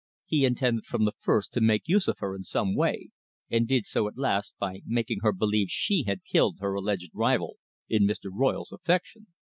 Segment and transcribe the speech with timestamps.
[0.25, 3.09] He intended from the first to make use of her in some way,
[3.51, 7.57] and did so at last by making her believe she had killed her alleged rival
[7.87, 8.31] in Mr.
[8.33, 9.27] Royle's affection.